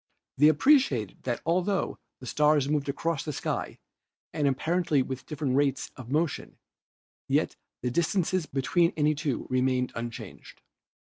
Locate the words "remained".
9.51-9.91